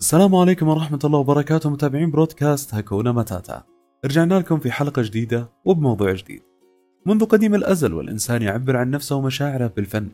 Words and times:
السلام 0.00 0.34
عليكم 0.34 0.68
ورحمة 0.68 0.98
الله 1.04 1.18
وبركاته 1.18 1.70
متابعين 1.70 2.10
برودكاست 2.10 2.74
هكونا 2.74 3.12
متاتا 3.12 3.62
رجعنا 4.04 4.34
لكم 4.34 4.58
في 4.58 4.72
حلقة 4.72 5.02
جديدة 5.02 5.52
وبموضوع 5.64 6.12
جديد. 6.12 6.42
منذ 7.06 7.24
قديم 7.24 7.54
الأزل 7.54 7.94
والإنسان 7.94 8.42
يعبر 8.42 8.76
عن 8.76 8.90
نفسه 8.90 9.16
ومشاعره 9.16 9.66
بالفن 9.66 10.08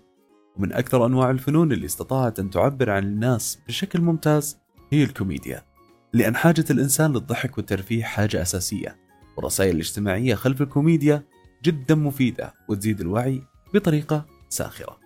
ومن 0.57 0.73
أكثر 0.73 1.07
أنواع 1.07 1.31
الفنون 1.31 1.73
اللي 1.73 1.87
استطاعت 1.87 2.39
أن 2.39 2.51
تعبر 2.51 2.91
عن 2.91 3.03
الناس 3.03 3.59
بشكل 3.69 4.01
ممتاز 4.01 4.59
هي 4.93 5.05
الكوميديا 5.05 5.63
لأن 6.13 6.37
حاجة 6.37 6.65
الإنسان 6.71 7.13
للضحك 7.13 7.59
والترفيه 7.59 8.05
حاجة 8.05 8.43
أساسية 8.43 8.97
والرسائل 9.37 9.75
الاجتماعية 9.75 10.35
خلف 10.35 10.63
الكوميديا 10.63 11.23
جدا 11.65 11.95
مفيدة 11.95 12.55
وتزيد 12.69 13.01
الوعي 13.01 13.43
بطريقة 13.75 14.27
ساخرة. 14.49 15.06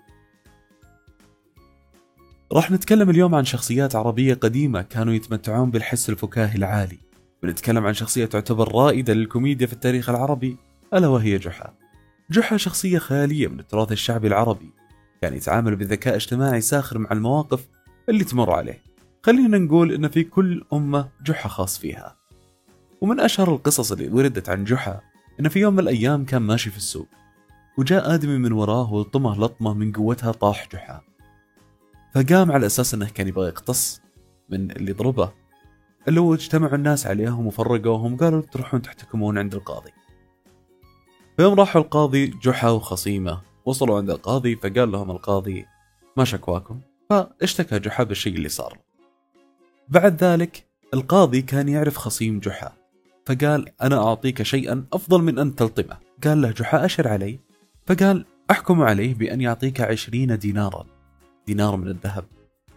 راح 2.53 2.71
نتكلم 2.71 3.11
اليوم 3.11 3.35
عن 3.35 3.45
شخصيات 3.45 3.97
عربية 3.97 4.35
قديمة 4.35 4.83
كانوا 4.83 5.15
يتمتعون 5.15 5.71
بالحس 5.71 6.11
الفكاهي 6.11 6.57
العالي. 6.57 6.99
بنتكلم 7.43 7.87
عن 7.87 7.95
شخصية 7.95 8.25
تعتبر 8.25 8.75
رائدة 8.75 9.13
للكوميديا 9.13 9.67
في 9.67 9.73
التاريخ 9.73 10.09
العربي 10.09 10.57
ألا 10.95 11.09
وهي 11.09 11.39
جحا. 11.39 11.75
جحا 12.31 12.57
شخصية 12.57 12.99
خيالية 12.99 13.49
من 13.49 13.61
التراث 13.61 13.93
الشعبي 13.93 14.29
العربي 14.29 14.71
كان 15.23 15.35
يتعامل 15.35 15.77
بذكاء 15.77 16.17
اجتماعي 16.17 16.61
ساخر 16.61 16.99
مع 16.99 17.13
المواقف 17.13 17.67
اللي 18.09 18.25
تمر 18.25 18.51
عليه. 18.51 18.83
خلينا 19.23 19.59
نقول 19.59 19.93
إن 19.93 20.09
في 20.09 20.25
كل 20.25 20.65
أمة 20.73 21.09
جحا 21.27 21.49
خاص 21.49 21.79
فيها. 21.79 22.17
ومن 23.01 23.21
أشهر 23.21 23.55
القصص 23.55 23.93
اللي 23.93 24.09
وردت 24.09 24.49
عن 24.49 24.65
جحا 24.65 25.01
إن 25.41 25.49
في 25.49 25.61
يوم 25.61 25.73
من 25.73 25.81
الأيام 25.81 26.25
كان 26.25 26.43
ماشي 26.43 26.71
في 26.71 26.77
السوق 26.77 27.09
وجاء 27.79 28.15
آدمي 28.15 28.39
من 28.39 28.53
وراه 28.53 28.93
ولطمه 28.93 29.39
لطمة 29.39 29.75
من 29.75 29.93
قوتها 29.93 30.33
طاح 30.33 30.69
جحا. 30.73 31.10
فقام 32.15 32.53
على 32.53 32.67
أساس 32.67 32.95
إنه 32.95 33.09
كان 33.09 33.29
يبغى 33.29 33.49
يقتص 33.49 34.01
من 34.49 34.71
اللي 34.71 34.93
ضربه. 34.93 35.33
اللي 36.09 36.21
هو 36.21 36.35
اجتمعوا 36.35 36.75
الناس 36.75 37.07
عليهم 37.07 37.47
وفرقوهم 37.47 38.17
قالوا 38.17 38.43
تروحون 38.43 38.83
تحتكمون 38.83 39.39
عند 39.39 39.55
القاضي. 39.55 39.91
فيوم 41.37 41.55
راحوا 41.55 41.83
القاضي 41.83 42.27
جحا 42.27 42.71
وخصيمة. 42.71 43.41
وصلوا 43.65 43.97
عند 43.97 44.11
القاضي 44.11 44.57
فقال 44.57 44.93
لهم 44.93 45.11
القاضي 45.11 45.67
ما 46.17 46.25
شكواكم؟ 46.25 46.81
فاشتكى 47.11 47.79
جحا 47.79 48.05
بالشيء 48.05 48.35
اللي 48.35 48.49
صار. 48.49 48.79
بعد 49.89 50.25
ذلك 50.25 50.67
القاضي 50.95 51.43
كان 51.43 51.69
يعرف 51.69 51.97
خصيم 51.97 52.41
جحا. 52.41 52.73
فقال 53.27 53.69
أنا 53.83 54.07
أعطيك 54.07 54.43
شيئا 54.43 54.85
أفضل 54.93 55.23
من 55.23 55.39
أن 55.39 55.55
تلطمه. 55.55 55.99
قال 56.25 56.43
له 56.43 56.51
جحا 56.51 56.85
أشر 56.85 57.09
علي. 57.09 57.41
فقال 57.87 58.25
أحكم 58.51 58.83
عليه 58.83 59.15
بأن 59.15 59.41
يعطيك 59.41 59.81
عشرين 59.81 60.39
دينارا. 60.39 61.00
دينار 61.51 61.77
من 61.77 61.89
الذهب 61.89 62.25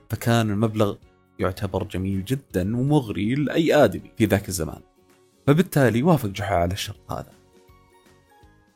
فكان 0.10 0.50
المبلغ 0.50 0.96
يعتبر 1.40 1.84
جميل 1.84 2.26
جدا 2.26 2.78
ومغري 2.78 3.36
لأي 3.36 3.76
آدمي 3.76 4.12
في 4.18 4.26
ذاك 4.26 4.50
الزمان. 4.50 4.82
فبالتالي 5.48 6.04
وافق 6.04 6.30
جحا 6.30 6.56
على 6.56 6.74
الشرط 6.74 7.12
هذا. 7.12 7.32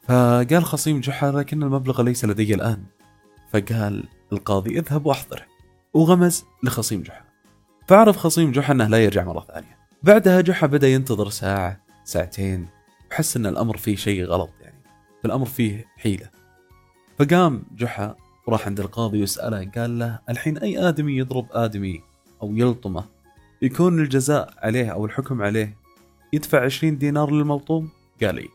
فقال 0.08 0.66
خصيم 0.66 1.00
جحا 1.00 1.31
لكن 1.31 1.64
المبلغ 1.64 2.02
ليس 2.02 2.26
لدي 2.26 2.54
الآن. 2.54 2.84
فقال 3.54 4.04
القاضي 4.34 4.80
اذهب 4.80 5.06
واحضره 5.06 5.45
وغمز 5.94 6.44
لخصيم 6.64 7.02
جحا. 7.02 7.26
فعرف 7.88 8.17
خصيم 8.17 8.52
جحا 8.52 8.73
أنه 8.73 8.88
لا 8.88 9.04
يرجع 9.04 9.23
مرة 9.23 9.45
ثانية. 9.54 9.78
بعدها 10.04 10.42
جحا 10.42 10.67
بدأ 10.67 10.88
ينتظر 10.88 11.30
ساعة 11.30 11.82
ساعتين 12.04 12.67
وحس 13.11 13.38
أن 13.38 13.45
الأمر 13.45 13.78
فيه 13.78 13.95
شيء 13.95 14.26
غلط 14.26 14.52
يعني. 14.61 14.84
الأمر 15.26 15.45
فيه 15.45 15.86
حيلة. 15.98 16.30
فقام 17.20 17.64
جحا 17.76 18.16
وراح 18.48 18.67
عند 18.67 18.80
القاضي 18.80 19.20
يسأله 19.20 19.72
قال 19.76 20.00
له 20.00 20.20
الحين 20.30 20.58
أي 20.58 20.90
آدمي 20.90 21.17
يضرب 21.17 21.48
آدمي 21.52 22.02
أو 22.42 22.56
يلطمه 22.56 23.06
يكون 23.62 24.00
الجزاء 24.00 24.54
عليه 24.58 24.89
أو 24.89 25.06
الحكم 25.06 25.42
عليه 25.42 25.78
يدفع 26.34 26.64
20 26.66 26.98
دينار 26.98 27.31
للملطوم؟ 27.31 27.89
قال 28.23 28.36
لي. 28.36 28.48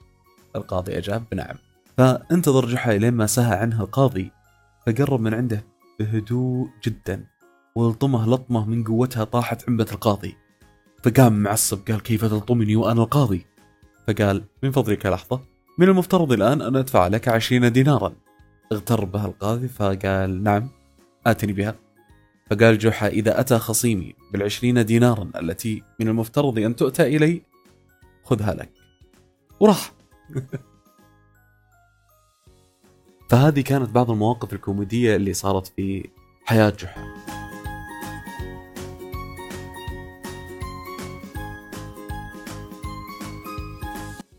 القاضي 0.56 0.98
أجاب 0.98 1.24
بنعم 1.32 1.56
فانتظر 1.98 2.66
جحا 2.66 2.92
لين 2.92 3.14
ما 3.14 3.26
سهى 3.26 3.56
عنه 3.56 3.82
القاضي 3.82 4.30
فقرب 4.86 5.20
من 5.20 5.34
عنده 5.34 5.64
بهدوء 5.98 6.68
جدا 6.84 7.24
ولطمه 7.74 8.26
لطمة 8.26 8.68
من 8.68 8.84
قوتها 8.84 9.24
طاحت 9.24 9.68
عنبة 9.68 9.86
القاضي. 9.92 10.36
فقام 11.04 11.42
معصب 11.42 11.78
قال 11.88 12.02
كيف 12.02 12.24
تلطمني 12.24 12.76
وأنا 12.76 13.02
القاضي؟ 13.02 13.46
فقال 14.08 14.44
من 14.62 14.70
فضلك 14.70 15.06
لحظة 15.06 15.40
من 15.78 15.88
المفترض 15.88 16.32
الآن 16.32 16.62
أن 16.62 16.76
أدفع 16.76 17.06
لك 17.06 17.28
عشرين 17.28 17.72
دينارا. 17.72 18.12
اغتر 18.72 19.04
بها 19.04 19.26
القاضي 19.26 19.68
فقال 19.68 20.42
نعم 20.42 20.68
آتني 21.26 21.52
بها. 21.52 21.74
فقال 22.50 22.78
جحا 22.78 23.08
إذا 23.08 23.40
أتى 23.40 23.58
خصيمي 23.58 24.14
بالعشرين 24.32 24.84
دينارا 24.84 25.30
التي 25.36 25.82
من 26.00 26.08
المفترض 26.08 26.58
أن 26.58 26.76
تؤتى 26.76 27.16
إلي 27.16 27.42
خذها 28.24 28.54
لك. 28.54 28.72
وراح. 29.60 29.92
فهذه 33.30 33.60
كانت 33.60 33.90
بعض 33.90 34.10
المواقف 34.10 34.52
الكوميدية 34.52 35.16
اللي 35.16 35.32
صارت 35.32 35.66
في 35.66 36.08
حياة 36.44 36.70
جحا. 36.70 37.21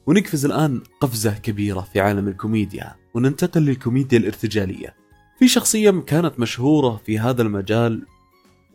ونقفز 0.08 0.46
الآن 0.46 0.84
قفزة 1.02 1.38
كبيرة 1.38 1.82
في 1.82 2.00
عالم 2.00 2.28
الكوميديا 2.28 2.96
وننتقل 3.14 3.62
للكوميديا 3.62 4.18
الارتجالية. 4.18 4.96
في 5.40 5.48
شخصية 5.48 5.92
كانت 5.92 6.40
مشهورة 6.40 7.02
في 7.06 7.20
هذا 7.20 7.42
المجال 7.42 8.06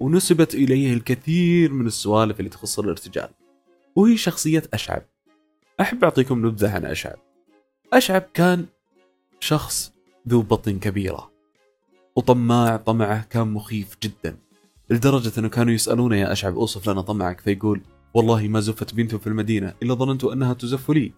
ونسبت 0.01 0.55
إليه 0.55 0.95
الكثير 0.95 1.73
من 1.73 1.87
السوالف 1.87 2.39
اللي 2.39 2.51
تخص 2.51 2.79
الارتجال 2.79 3.29
وهي 3.97 4.17
شخصية 4.17 4.63
أشعب. 4.75 5.03
أحب 5.81 6.05
أعطيكم 6.05 6.47
نبذة 6.47 6.75
عن 6.75 6.85
أشعب. 6.85 7.17
أشعب 7.93 8.23
كان 8.35 8.67
شخص 9.41 9.93
ذو 10.29 10.43
بطن 10.43 10.79
كبيرة 10.79 11.31
وطماع 12.17 12.77
طمعه 12.77 13.23
كان 13.23 13.49
مخيف 13.49 13.97
جدا 14.03 14.37
لدرجة 14.91 15.33
أنه 15.39 15.49
كانوا 15.49 15.73
يسألونه 15.73 16.17
يا 16.17 16.33
أشعب 16.33 16.57
أوصف 16.57 16.89
لنا 16.89 17.01
طمعك 17.01 17.41
فيقول 17.41 17.81
والله 18.15 18.49
ما 18.49 18.61
زفت 18.61 18.95
بنت 18.95 19.15
في 19.15 19.27
المدينة 19.27 19.75
إلا 19.83 19.95
ظننت 19.95 20.25
أنها 20.25 20.55
تزف 20.55 20.91
لي 20.91 21.13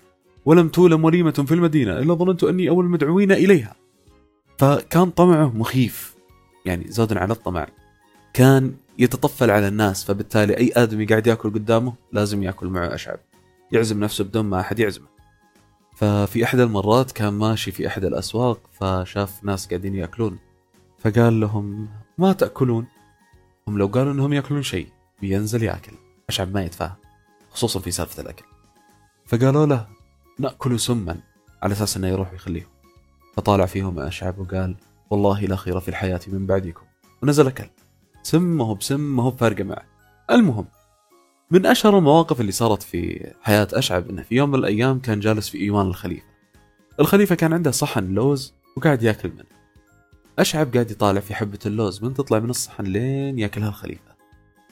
ولم 0.44 0.68
تولم 0.68 1.04
وليمة 1.04 1.30
في 1.30 1.54
المدينة 1.54 1.98
إلا 1.98 2.14
ظننت 2.14 2.44
أني 2.44 2.68
أول 2.68 2.84
المدعوين 2.84 3.32
إليها. 3.32 3.74
فكان 4.58 5.10
طمعه 5.10 5.56
مخيف 5.56 6.14
يعني 6.66 6.84
زودا 6.88 7.18
على 7.20 7.32
الطمع. 7.32 7.66
كان 8.34 8.74
يتطفل 8.98 9.50
على 9.50 9.68
الناس 9.68 10.04
فبالتالي 10.04 10.56
أي 10.56 10.72
آدمي 10.76 11.04
قاعد 11.04 11.26
يأكل 11.26 11.50
قدامه 11.50 11.94
لازم 12.12 12.42
يأكل 12.42 12.66
معه 12.66 12.94
أشعب 12.94 13.18
يعزم 13.72 14.00
نفسه 14.00 14.24
بدون 14.24 14.44
ما 14.44 14.60
أحد 14.60 14.78
يعزمه. 14.78 15.06
ففي 15.96 16.44
أحد 16.44 16.58
المرات 16.58 17.12
كان 17.12 17.32
ماشي 17.32 17.70
في 17.70 17.86
أحد 17.86 18.04
الأسواق 18.04 18.60
فشاف 18.72 19.44
ناس 19.44 19.66
قاعدين 19.66 19.94
يأكلون. 19.94 20.38
فقال 20.98 21.40
لهم 21.40 21.88
ما 22.18 22.32
تأكلون؟ 22.32 22.86
هم 23.68 23.78
لو 23.78 23.86
قالوا 23.86 24.12
أنهم 24.12 24.32
يأكلون 24.32 24.62
شيء 24.62 24.88
بينزل 25.20 25.62
يأكل. 25.62 25.92
أشعب 26.30 26.54
ما 26.54 26.62
يدفع 26.62 26.92
خصوصا 27.50 27.80
في 27.80 27.90
سالفة 27.90 28.22
الأكل. 28.22 28.44
فقالوا 29.26 29.66
له 29.66 29.86
نأكل 30.38 30.80
سما 30.80 31.20
على 31.62 31.72
أساس 31.72 31.96
أنه 31.96 32.08
يروح 32.08 32.32
ويخليهم 32.32 32.68
فطالع 33.36 33.66
فيهم 33.66 33.98
أشعب 33.98 34.38
وقال 34.38 34.76
والله 35.10 35.40
لا 35.40 35.56
خير 35.56 35.80
في 35.80 35.88
الحياة 35.88 36.20
من 36.26 36.46
بعدكم 36.46 36.82
ونزل 37.22 37.46
أكل. 37.46 37.64
سم 38.22 38.42
ما 38.42 38.64
هو 38.64 38.74
بسم 38.74 39.00
ما 39.00 39.22
هو 39.22 39.30
بفارقة 39.30 39.64
معه. 39.64 39.84
المهم 40.30 40.66
من 41.50 41.66
أشهر 41.66 41.98
المواقف 41.98 42.40
اللي 42.40 42.52
صارت 42.52 42.82
في 42.82 43.30
حياة 43.42 43.68
أشعب 43.72 44.10
أنه 44.10 44.22
في 44.22 44.34
يوم 44.34 44.48
من 44.48 44.58
الأيام 44.58 44.98
كان 44.98 45.20
جالس 45.20 45.48
في 45.48 45.58
إيوان 45.58 45.86
الخليفة. 45.86 46.26
الخليفة 47.00 47.34
كان 47.34 47.52
عنده 47.52 47.70
صحن 47.70 48.14
لوز 48.14 48.54
وقاعد 48.76 49.02
يأكل 49.02 49.28
منه. 49.28 49.60
أشعب 50.38 50.72
قاعد 50.72 50.90
يطالع 50.90 51.20
في 51.20 51.34
حبة 51.34 51.58
اللوز 51.66 52.04
من 52.04 52.14
تطلع 52.14 52.38
من 52.38 52.50
الصحن 52.50 52.84
لين 52.84 53.38
يأكلها 53.38 53.68
الخليفة. 53.68 54.09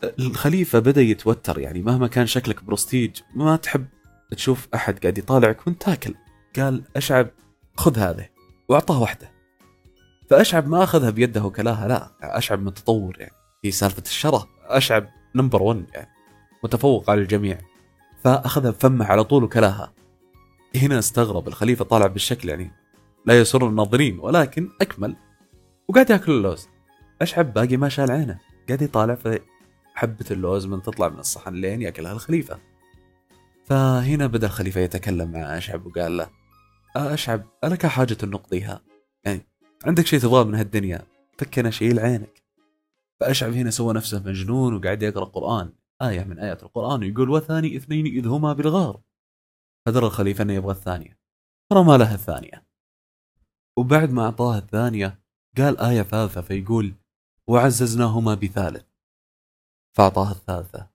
الخليفة 0.04 0.78
بدأ 0.78 1.00
يتوتر 1.00 1.58
يعني 1.58 1.82
مهما 1.82 2.06
كان 2.06 2.26
شكلك 2.26 2.64
بروستيج 2.64 3.20
ما 3.34 3.56
تحب 3.56 3.86
تشوف 4.30 4.68
أحد 4.74 4.98
قاعد 4.98 5.18
يطالعك 5.18 5.66
وانت 5.66 5.82
تاكل. 5.82 6.14
قال 6.56 6.82
أشعب 6.96 7.30
خذ 7.76 7.98
هذه. 7.98 8.28
وأعطاه 8.68 9.00
واحدة. 9.00 9.30
فأشعب 10.30 10.68
ما 10.68 10.84
أخذها 10.84 11.10
بيده 11.10 11.44
وكلاها 11.44 11.88
لا 11.88 12.12
أشعب 12.22 12.62
متطور 12.62 13.16
يعني. 13.18 13.32
في 13.62 13.70
سالفة 13.70 14.02
الشره 14.02 14.48
أشعب 14.64 15.06
نمبر 15.34 15.62
1 15.62 15.84
يعني. 15.94 16.08
متفوق 16.64 17.10
على 17.10 17.20
الجميع. 17.20 17.58
فأخذها 18.24 18.70
بفمه 18.70 19.04
على 19.04 19.24
طول 19.24 19.44
وكلاها. 19.44 19.92
هنا 20.76 20.98
استغرب 20.98 21.48
الخليفة 21.48 21.84
طالع 21.84 22.06
بالشكل 22.06 22.48
يعني 22.48 22.70
لا 23.26 23.40
يسر 23.40 23.68
الناظرين 23.68 24.18
ولكن 24.18 24.68
أكمل. 24.80 25.16
وقاعد 25.88 26.10
ياكل 26.10 26.32
اللوز. 26.32 26.68
أشعب 27.22 27.54
باقي 27.54 27.76
ما 27.76 27.88
شال 27.88 28.10
عينه 28.10 28.38
قاعد 28.68 28.82
يطالع 28.82 29.14
حبة 29.98 30.26
اللوز 30.30 30.66
من 30.66 30.82
تطلع 30.82 31.08
من 31.08 31.18
الصحن 31.18 31.54
لين 31.54 31.82
يأكلها 31.82 32.12
الخليفة. 32.12 32.58
فهنا 33.64 34.26
بدأ 34.26 34.46
الخليفة 34.46 34.80
يتكلم 34.80 35.32
مع 35.32 35.58
أشعب 35.58 35.86
وقال 35.86 36.16
له 36.16 36.30
أشعب 36.96 37.42
ألك 37.64 37.86
حاجة 37.86 38.16
نقضيها 38.22 38.80
يعني 39.24 39.46
عندك 39.84 40.06
شيء 40.06 40.18
تبغاه 40.20 40.44
من 40.44 40.54
هالدنيا؟ 40.54 41.02
فكنا 41.38 41.70
شيل 41.70 41.98
عينك 41.98 42.42
فأشعب 43.20 43.52
هنا 43.52 43.70
سوى 43.70 43.94
نفسه 43.94 44.22
مجنون 44.26 44.74
وقاعد 44.74 45.02
يقرأ 45.02 45.24
قرآن 45.24 45.72
آية 46.02 46.24
من 46.24 46.38
آيات 46.38 46.62
القرآن 46.62 47.00
ويقول 47.00 47.30
وثاني 47.30 47.76
اثنين 47.76 48.06
إذ 48.06 48.26
هما 48.26 48.52
بالغار. 48.52 49.00
فدر 49.86 50.06
الخليفة 50.06 50.42
أنه 50.42 50.52
يبغى 50.52 50.72
الثانية. 50.72 51.18
فرمى 51.70 51.98
لها 51.98 52.14
الثانية. 52.14 52.66
وبعد 53.76 54.10
ما 54.10 54.24
أعطاه 54.24 54.58
الثانية 54.58 55.20
قال 55.58 55.78
آية 55.78 56.02
ثالثة 56.02 56.40
فيقول 56.40 56.94
وعززناهما 57.46 58.34
بثالث. 58.34 58.87
فأعطاه 59.98 60.30
الثالثة. 60.30 60.90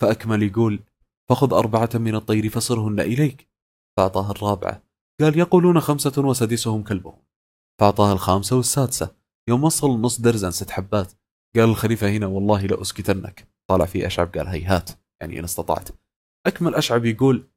فأكمل 0.00 0.42
يقول 0.42 0.84
فخذ 1.28 1.54
أربعة 1.54 1.90
من 1.94 2.14
الطير 2.14 2.48
فصرهن 2.48 3.00
إليك. 3.00 3.48
فأعطاه 3.96 4.30
الرابعة. 4.30 4.82
قال 5.20 5.38
يقولون 5.38 5.80
خمسة 5.80 6.12
وسادسهم 6.18 6.82
كلبهم. 6.82 7.22
فأعطاه 7.80 8.12
الخامسة 8.12 8.56
والسادسة. 8.56 9.16
يوم 9.48 9.64
وصل 9.64 10.00
نص 10.00 10.20
درزن 10.20 10.50
ست 10.50 10.70
حبات. 10.70 11.12
قال 11.56 11.64
الخليفة 11.64 12.10
هنا 12.10 12.26
والله 12.26 12.66
لأسكتنك. 12.66 13.48
طالع 13.70 13.84
فيه 13.84 14.06
أشعب 14.06 14.32
قال 14.32 14.46
هيهات 14.46 14.90
يعني 15.20 15.38
إن 15.38 15.44
استطعت. 15.44 15.88
أكمل 16.46 16.74
أشعب 16.74 17.04
يقول 17.04 17.50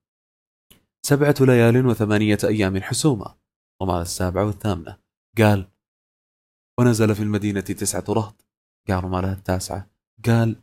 سبعة 1.06 1.36
ليال 1.39 1.86
وثمانية 1.86 2.38
أيام 2.44 2.81
حسومة 2.81 3.36
ومع 3.81 4.01
السابعة 4.01 4.45
والثامنة. 4.45 4.97
قال 5.38 5.71
ونزل 6.79 7.15
في 7.15 7.24
المدينة 7.24 7.62
تسعة 7.62 8.06
رهط. 8.09 8.45
قال 8.89 9.03
رمالها 9.03 9.33
التاسعة. 9.33 9.89
قال 10.25 10.62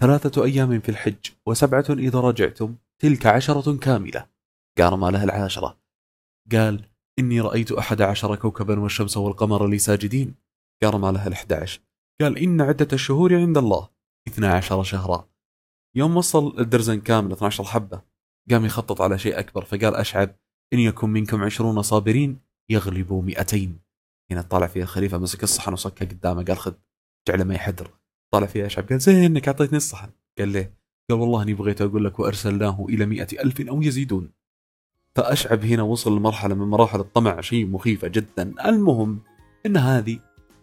ثلاثة 0.00 0.44
أيام 0.44 0.80
في 0.80 0.88
الحج 0.88 1.30
وسبعة 1.46 1.84
إذا 1.90 2.20
رجعتم 2.20 2.76
تلك 3.02 3.26
عشرة 3.26 3.76
كاملة. 3.76 4.26
قال 4.78 4.92
رمالها 4.92 5.24
العاشرة. 5.24 5.78
قال 6.52 6.84
إني 7.18 7.40
رأيت 7.40 7.72
أحد 7.72 8.02
عشر 8.02 8.36
كوكبا 8.36 8.80
والشمس 8.80 9.16
والقمر 9.16 9.66
لي 9.66 9.78
ساجدين. 9.78 10.34
قال 10.82 10.94
رمالها 10.94 11.26
الأحد 11.26 11.52
عشر 11.52 11.80
قال 12.20 12.38
إن 12.38 12.60
عدة 12.60 12.88
الشهور 12.92 13.36
عند 13.36 13.58
الله 13.58 13.88
اثنا 14.28 14.54
عشر 14.54 14.82
شهرا. 14.82 15.28
يوم 15.96 16.16
وصل 16.16 16.58
الدرزن 16.58 17.00
كامل 17.00 17.32
12 17.32 17.64
حبة. 17.64 18.02
قام 18.50 18.64
يخطط 18.64 19.02
على 19.02 19.18
شيء 19.18 19.38
أكبر 19.38 19.64
فقال 19.64 19.96
أشعب 19.96 20.36
إن 20.72 20.78
يكن 20.78 21.10
منكم 21.10 21.42
عشرون 21.42 21.82
صابرين 21.82 22.40
يغلبوا 22.70 23.22
مئتين. 23.22 23.80
هنا 24.30 24.42
طالع 24.42 24.66
فيها 24.66 24.82
الخليفة 24.82 25.18
مسك 25.18 25.42
الصحن 25.42 25.72
وصكها 25.72 26.06
قدامه 26.06 26.44
قال 26.44 26.58
خذ 26.58 26.74
جعله 27.28 27.44
ما 27.44 27.54
يحدر 27.54 27.99
طالع 28.30 28.46
فيها 28.46 28.66
أشعب 28.66 28.88
قال 28.88 28.98
زين 28.98 29.24
إنك 29.24 29.48
أعطيتني 29.48 29.76
الصحن. 29.76 30.10
قال 30.38 30.48
ليه 30.48 30.74
قال 31.10 31.18
والله 31.18 31.42
اني 31.42 31.54
بغيت 31.54 31.82
أقول 31.82 32.04
لك 32.04 32.18
وأرسلناه 32.18 32.86
إلى 32.88 33.06
مئة 33.06 33.42
ألف 33.42 33.60
أو 33.60 33.82
يزيدون. 33.82 34.30
فأشعب 35.14 35.64
هنا 35.64 35.82
وصل 35.82 36.16
لمرحلة 36.16 36.54
من 36.54 36.66
مراحل 36.66 37.00
الطمع 37.00 37.40
شيء 37.40 37.66
مخيفة 37.66 38.08
جدا. 38.08 38.54
المهم 38.68 39.20
إن 39.66 39.76
هذه 39.76 40.18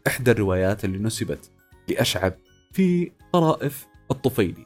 إحدى 0.07 0.31
الروايات 0.31 0.85
اللي 0.85 0.97
نسبت 0.97 1.51
لأشعب 1.89 2.33
في 2.71 3.11
طرائف 3.33 3.87
الطفيلي. 4.11 4.65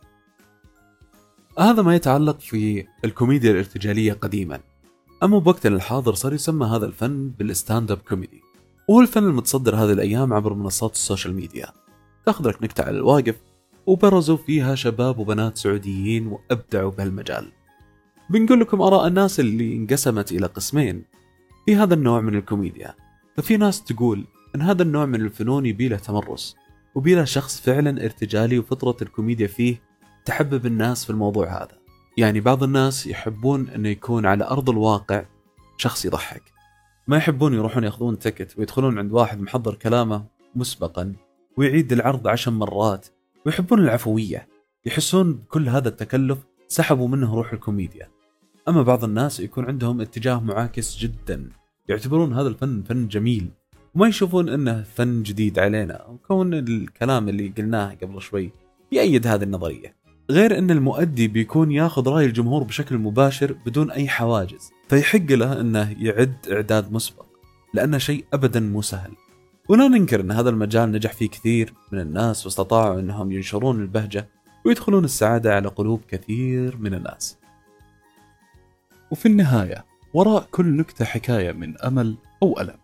هذا 1.60 1.82
ما 1.82 1.96
يتعلق 1.96 2.40
في 2.40 2.86
الكوميديا 3.06 3.52
الارتجالية 3.52 4.14
قديما. 4.14 4.60
أما 5.24 5.40
بوقتنا 5.40 5.76
الحاضر 5.76 6.14
صار 6.14 6.34
يسمى 6.34 6.66
هذا 6.66 6.86
الفن 6.86 7.30
بال 7.30 7.47
stand 7.47 7.92
up 7.92 7.98
comedy 7.98 8.42
وهو 8.88 9.02
الفن 9.02 9.24
المتصدر 9.24 9.76
هذه 9.76 9.92
الأيام 9.92 10.34
عبر 10.34 10.54
منصات 10.54 10.94
ال 10.94 10.99
social 10.99 11.34
media. 11.34 11.68
تاخذ 12.26 12.50
لك 12.50 12.64
نكته 12.64 12.84
على 12.84 12.98
الواقف 12.98 13.36
وبرزوا 13.86 14.38
فيها 14.38 14.76
شباب 14.76 15.20
وبنات 15.20 15.58
سعوديين 15.58 16.28
وأبدعوا 16.28 16.92
بهالمجال. 16.92 17.52
بنقول 18.30 18.60
لكم 18.60 18.82
آراء 18.82 19.08
الناس 19.08 19.40
اللي 19.40 19.76
انقسمت 19.76 20.32
إلى 20.32 20.46
قسمين 20.46 21.04
في 21.66 21.76
هذا 21.76 21.94
النوع 21.94 22.22
من 22.22 22.36
الكوميديا. 22.36 22.96
ففي 23.38 23.58
ناس 23.58 23.84
تقول 23.84 24.26
إن 24.56 24.62
هذا 24.62 24.84
النوع 24.84 25.06
من 25.06 25.22
الفنون 25.22 25.66
يبي 25.66 25.88
له 25.88 25.98
تمرس 25.98 26.56
وبي 26.96 27.16
له 27.16 27.24
شخص 27.24 27.62
فعلا 27.62 28.06
ارتجالي 28.06 28.60
وفطرة 28.60 28.98
الكوميديا 29.02 29.48
فيه 29.48 29.82
تحبب 30.26 30.66
الناس 30.66 31.04
في 31.04 31.10
الموضوع 31.10 31.48
هذا. 31.48 31.78
يعني 32.18 32.40
بعض 32.40 32.64
الناس 32.64 33.08
يحبون 33.08 33.70
إنه 33.70 33.90
يكون 33.90 34.26
على 34.26 34.44
أرض 34.44 34.70
الواقع 34.70 35.26
شخص 35.78 36.06
يضحك. 36.06 36.44
ما 37.08 37.18
يحبون 37.18 37.54
يروحون 37.54 37.84
ياخذون 37.84 38.20
تكت 38.20 38.58
ويدخلون 38.58 39.00
عند 39.00 39.12
واحد 39.12 39.42
محضر 39.42 39.76
كلامه 39.76 40.26
مسبقا 40.56 41.14
ويعيد 41.58 41.92
العرض 41.92 42.28
عشر 42.28 42.52
مرات 42.52 43.08
ويحبون 43.46 43.80
العفوية 43.80 44.48
يحسون 44.86 45.34
بكل 45.34 45.70
هذا 45.70 45.90
التكلف 45.90 46.38
سحبوا 46.68 47.08
منه 47.08 47.36
روح 47.36 47.54
الكوميديا. 47.54 48.08
أما 48.68 48.82
بعض 48.82 49.04
الناس 49.04 49.40
يكون 49.40 49.66
عندهم 49.66 50.02
اتجاه 50.02 50.40
معاكس 50.40 50.98
جدا 50.98 51.50
يعتبرون 51.90 52.34
هذا 52.34 52.48
الفن 52.48 52.84
فن 52.84 53.08
جميل 53.08 53.50
وما 53.96 54.08
يشوفون 54.08 54.50
إنه 54.50 54.84
فن 54.84 55.24
جديد 55.24 55.60
علينا 55.60 56.06
وكون 56.08 56.54
الكلام 56.54 57.30
اللي 57.30 57.54
قلناه 57.58 57.98
قبل 58.02 58.22
شوي 58.22 58.52
يأيد 58.92 59.28
هذه 59.28 59.44
النظرية. 59.44 59.96
غير 60.32 60.58
إن 60.58 60.72
المؤدي 60.72 61.28
بيكون 61.28 61.72
ياخذ 61.72 62.10
رأي 62.10 62.26
الجمهور 62.26 62.64
بشكل 62.64 62.98
مباشر 62.98 63.56
بدون 63.66 63.92
أي 63.92 64.08
حواجز 64.08 64.72
فيحق 64.90 65.32
له 65.32 65.62
إنه 65.62 65.96
يعد 66.00 66.36
إعداد 66.52 66.92
مسبق 66.92 67.26
لأنه 67.74 67.98
شيء 67.98 68.26
ابدا 68.34 68.60
مو 68.60 68.82
سهل. 68.82 69.12
ولا 69.70 69.88
ننكر 69.88 70.22
أن 70.22 70.32
هذا 70.32 70.50
المجال 70.50 70.92
نجح 70.92 71.14
فيه 71.14 71.30
كثير 71.30 71.74
من 71.92 72.00
الناس 72.00 72.46
واستطاعوا 72.46 73.00
أنهم 73.00 73.32
ينشرون 73.32 73.82
البهجة 73.82 74.30
ويدخلون 74.66 75.06
السعادة 75.06 75.56
على 75.56 75.68
قلوب 75.68 76.02
كثير 76.08 76.78
من 76.78 76.94
الناس. 76.94 77.38
وفي 79.12 79.26
النهاية 79.26 79.86
وراء 80.14 80.48
كل 80.52 80.78
نكتة 80.78 81.06
حكاية 81.06 81.52
من 81.52 81.82
أمل 81.82 82.16
أو 82.44 82.60
ألم 82.60 82.78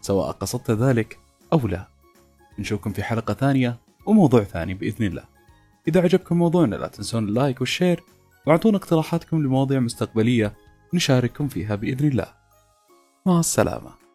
سواء 0.00 0.30
قصدت 0.30 0.70
ذلك 0.70 1.18
أو 1.52 1.58
لا. 1.68 1.88
نشوفكم 2.58 2.92
في 2.92 3.02
حلقة 3.02 3.34
ثانية 3.34 3.78
وموضوع 4.06 4.44
ثاني 4.44 4.74
بإذن 4.74 5.06
الله. 5.06 5.24
إذا 5.88 6.00
عجبكم 6.00 6.38
موضوعنا 6.38 6.76
لا 6.76 6.88
تنسون 6.88 7.28
اللايك 7.28 7.60
والشير 7.60 8.02
واعطونا 8.46 8.76
اقتراحاتكم 8.76 9.42
لمواضيع 9.42 9.80
مستقبلية 9.80 10.54
نشارككم 10.94 11.48
فيها 11.48 11.74
بإذن 11.74 12.08
الله. 12.08 12.26
مع 13.26 13.40
السلامة. 13.40 14.07